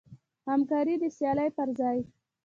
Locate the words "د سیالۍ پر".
1.01-1.69